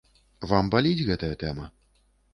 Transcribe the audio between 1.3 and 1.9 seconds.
тэма?